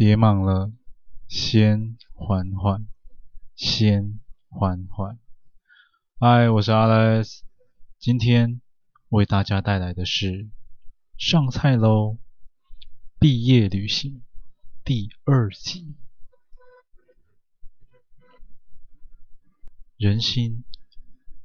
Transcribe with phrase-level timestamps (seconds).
[0.00, 0.72] 别忙了，
[1.28, 2.86] 先缓缓，
[3.54, 5.18] 先缓缓。
[6.18, 7.40] 嗨，我是 Alex，
[7.98, 8.62] 今天
[9.10, 10.48] 为大家带来的是
[11.18, 12.16] 上菜喽！
[13.18, 14.22] 毕业旅行
[14.86, 15.94] 第二集。
[19.98, 20.64] 人心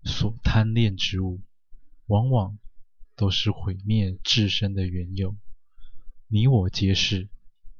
[0.05, 1.41] 所贪恋之物，
[2.05, 2.57] 往往
[3.17, 5.35] 都是毁灭自身的缘由。
[6.29, 7.27] 你我皆是，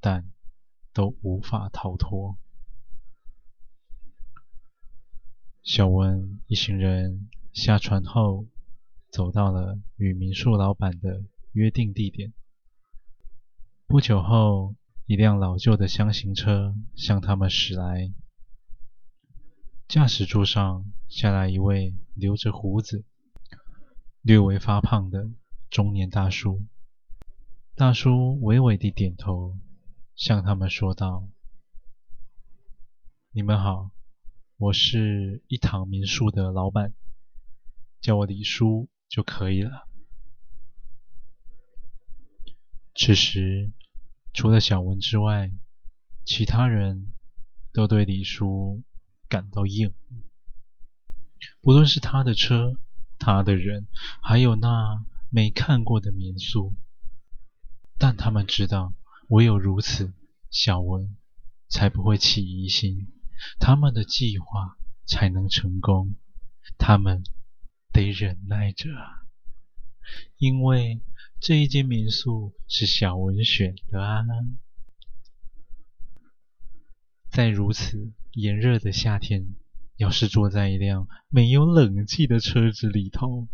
[0.02, 0.30] 但
[0.96, 2.38] 都无法逃脱。
[5.62, 8.48] 小文一行人下船后，
[9.10, 12.32] 走到了与民宿老板的约定地点。
[13.88, 14.74] 不久后，
[15.06, 18.14] 一辆老旧的厢型车向他们驶来。
[19.90, 23.04] 驾驶座上下来一位留着胡子、
[24.22, 25.30] 略微发胖的
[25.70, 26.64] 中年大叔。
[27.76, 29.58] 大叔微微地点头，
[30.16, 31.28] 向他们说道
[33.32, 33.92] ：“你们好。”
[34.58, 36.94] 我是一堂民宿的老板，
[38.00, 39.86] 叫我李叔就可以了。
[42.96, 43.74] 此时，
[44.34, 45.52] 除了小文之外，
[46.24, 47.12] 其他人
[47.74, 48.82] 都对李叔
[49.28, 49.96] 感到厌恶。
[51.60, 52.80] 不论是他的车、
[53.20, 53.88] 他的人，
[54.22, 56.74] 还有那没看过的民宿，
[57.98, 58.94] 但他们知道，
[59.30, 60.14] 唯有如此，
[60.50, 61.16] 小文
[61.68, 63.12] 才不会起疑心。
[63.60, 66.16] 他们的计划才能成功，
[66.78, 67.24] 他们
[67.92, 68.88] 得忍耐着，
[70.38, 71.02] 因为
[71.40, 74.24] 这一间民宿是小文选的啊。
[77.30, 79.56] 在如此炎热的夏天，
[79.98, 83.50] 要是坐在一辆没有冷气的车子里头，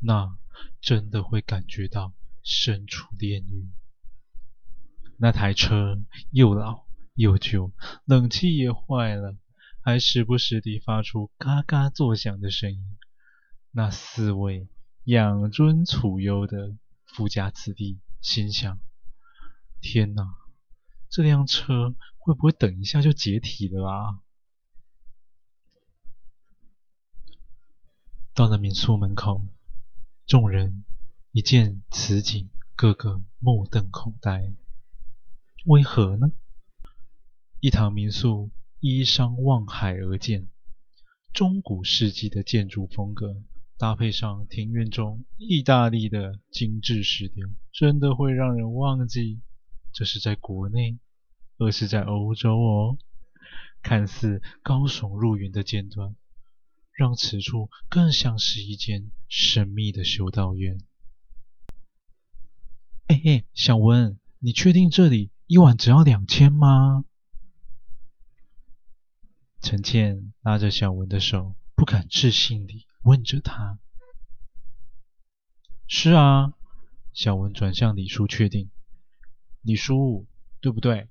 [0.00, 0.36] 那
[0.80, 2.12] 真的会感觉到
[2.42, 3.70] 身处炼狱。
[5.18, 6.84] 那台车又老。
[7.16, 7.70] 又旧，
[8.06, 9.36] 冷气也坏了，
[9.80, 12.98] 还时不时地发出嘎嘎作响的声音。
[13.70, 14.66] 那四位
[15.04, 16.74] 养尊处优的
[17.06, 18.80] 富家子弟心想：
[19.80, 20.34] 天哪，
[21.08, 24.18] 这辆车会不会等一下就解体了啊？
[28.34, 29.46] 到了民宿门口，
[30.26, 30.84] 众人
[31.30, 34.52] 一见此景，个个目瞪口呆。
[35.64, 36.30] 为何呢？
[37.60, 40.46] 一堂民宿依山望海而建，
[41.32, 43.42] 中古世纪的建筑风格，
[43.78, 49.40] 搭配上庭院中意大利的精致石雕，真的会让人忘记
[49.90, 50.98] 这是在国内，
[51.56, 52.98] 而是在欧洲哦。
[53.82, 56.14] 看似高耸入云的尖端，
[56.92, 60.78] 让此处更像是一间神秘的修道院。
[63.08, 67.04] 嘿嘿，小文，你确定这里一晚只要两千吗？
[69.60, 73.78] 陈倩拉着小文的手，不敢置信地问着他
[75.86, 76.54] ：“是啊。”
[77.12, 78.70] 小文转向李叔确定
[79.60, 80.26] ：“李叔，
[80.60, 81.08] 对不对？”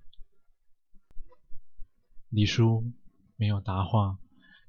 [2.29, 2.91] 李叔
[3.35, 4.17] 没有答话，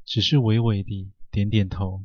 [0.04, 2.04] 只是微微地点点头，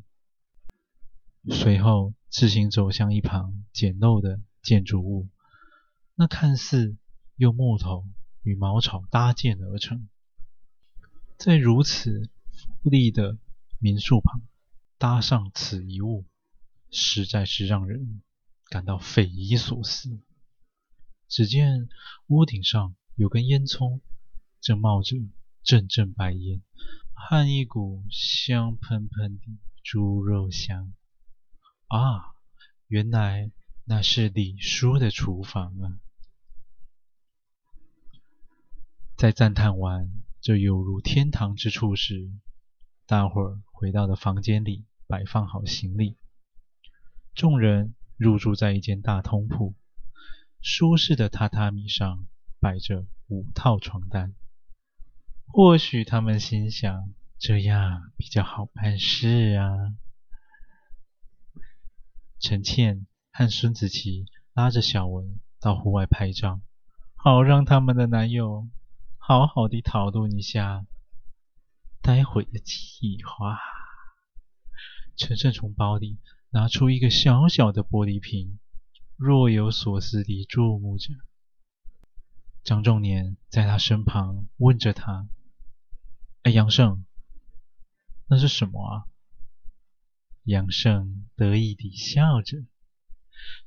[1.52, 5.28] 随后自行走向一旁简陋的建筑物，
[6.16, 6.96] 那看似
[7.40, 8.06] 用木头
[8.44, 10.10] 与茅草搭建而成。
[11.38, 13.38] 在如此富丽的
[13.80, 14.42] 民宿旁
[14.98, 16.26] 搭上此一物，
[16.92, 18.22] 实在是让人
[18.66, 20.20] 感到匪夷所思。
[21.30, 21.88] 只见
[22.28, 24.02] 屋顶上有根烟囱，
[24.60, 25.16] 正冒着
[25.64, 26.62] 阵阵白烟，
[27.14, 29.46] 和一股香喷喷的
[29.82, 30.94] 猪肉香。
[31.88, 32.36] 啊，
[32.88, 33.50] 原来
[33.86, 36.00] 那是李叔的厨房啊！
[39.20, 42.32] 在赞叹完这犹如天堂之处时，
[43.06, 46.16] 大伙儿回到了房间里，摆放好行李。
[47.36, 49.76] 众人入住在一间大通铺，
[50.62, 52.28] 舒适的榻榻米上
[52.62, 54.34] 摆着五套床单。
[55.48, 59.98] 或许他们心想，这样比较好办事啊。
[62.40, 66.62] 陈倩和孙子琪拉着小文到户外拍照，
[67.16, 68.70] 好让他们的男友。
[69.30, 70.88] 好好的讨论一下
[72.02, 73.60] 待会的计划。
[75.16, 76.18] 陈胜从包里
[76.50, 78.58] 拿出一个小小的玻璃瓶，
[79.18, 81.14] 若有所思地注目着。
[82.64, 85.30] 张仲年在他身旁问着他
[86.42, 87.06] ：“哎，杨胜，
[88.30, 89.06] 那是什么啊？”
[90.42, 92.66] 杨胜得意地笑着：“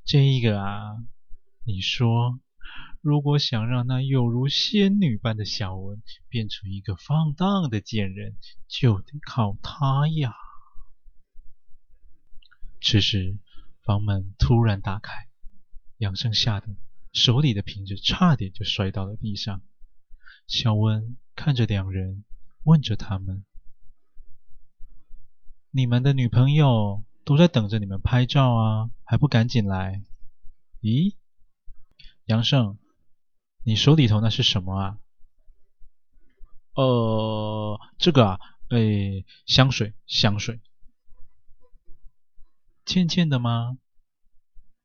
[0.03, 1.05] 这一个啊，
[1.65, 2.41] 你说
[3.03, 8.37] 如果想让那有如仙女般的小文变成一个放荡的贱人，
[8.69, 10.33] 就得靠他呀。
[12.81, 13.39] 此时，
[13.83, 15.29] 房门突然打开，
[15.99, 16.69] 杨胜吓得
[17.13, 19.63] 手里的瓶子差点就摔到了地上。
[20.47, 22.25] 小文看着两人，
[22.63, 23.45] 问着他们
[25.73, 30.05] ：“你们的女朋友都在等着你们拍照啊，还不赶紧来？”
[30.83, 31.17] 咦，
[32.27, 32.79] 杨胜，
[33.64, 34.99] 你手里头那是什么啊？
[36.75, 40.61] 呃，这个啊，哎，香水，香水。
[42.85, 43.79] 倩倩的吗？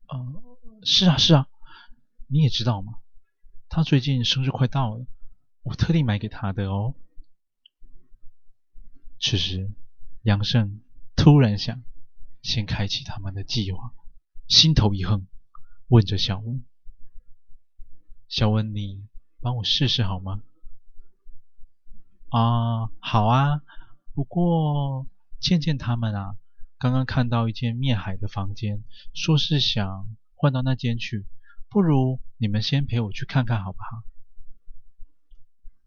[0.06, 0.42] 呃，
[0.84, 1.48] 是啊，是啊，
[2.28, 3.00] 你也知道吗？
[3.68, 5.06] 她最近生日快到了，
[5.62, 6.94] 我特地买给她的哦。
[9.20, 9.72] 此时，
[10.22, 10.80] 杨胜
[11.16, 11.82] 突然想
[12.42, 13.92] 先开启他们的计划，
[14.46, 15.26] 心头一横。
[15.88, 16.64] 问着小文
[18.28, 19.06] ：“小文，你
[19.40, 20.42] 帮我试试好吗
[22.30, 23.62] ？”“啊，好啊。
[24.14, 25.06] 不过
[25.40, 26.36] 倩倩他们啊，
[26.78, 28.84] 刚刚看到一间面海的房间，
[29.14, 31.26] 说是想换到那间去。
[31.68, 34.02] 不如你们先陪我去看看，好不好？”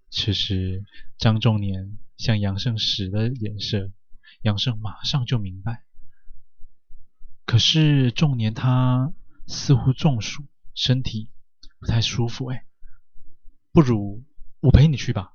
[0.09, 0.83] 此时，
[1.17, 3.91] 张仲年向杨胜使了眼色，
[4.41, 5.83] 杨胜马上就明白。
[7.45, 9.13] 可是仲年他……
[9.47, 11.29] 似乎中暑，身体
[11.81, 12.45] 不太舒服。
[12.45, 12.63] 哎，
[13.71, 14.23] 不如
[14.59, 15.33] 我陪你去吧。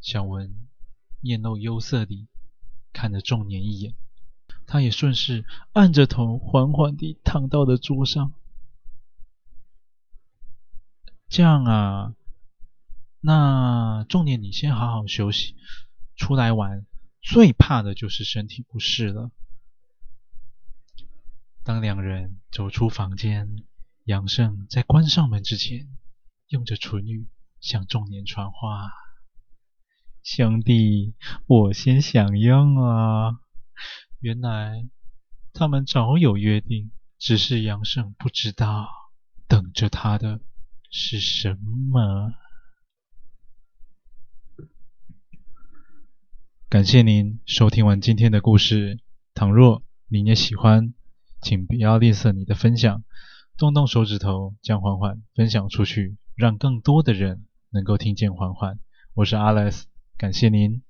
[0.00, 0.68] 小文
[1.20, 2.28] 面露忧色地
[2.92, 3.94] 看着仲年一眼，
[4.66, 8.34] 他也顺势按着头，缓缓地躺到了桌上。
[11.28, 12.14] 这样啊，
[13.20, 15.56] 那仲年你先好好休息。
[16.14, 16.86] 出来玩
[17.20, 19.30] 最怕的就是身体不适了。
[21.66, 23.64] 当两人走出房间，
[24.04, 25.88] 杨胜在关上门之前，
[26.46, 27.26] 用着唇语
[27.60, 28.92] 向仲年传话
[30.22, 31.16] ：“兄弟，
[31.46, 33.40] 我先享用啊！”
[34.22, 34.88] 原来
[35.52, 38.88] 他们早有约定，只是杨胜不知道，
[39.48, 40.40] 等着他的
[40.88, 41.58] 是什
[41.90, 42.32] 么。
[46.68, 49.00] 感谢您收听完今天的故事，
[49.34, 50.94] 倘若您也喜欢。
[51.46, 53.04] 请不要吝啬你的分享，
[53.56, 58.80] 动动手指头将缓缓分享出去，让更多的人能够听见缓缓。
[59.14, 59.84] 我是 Alice，
[60.18, 60.85] 感谢您。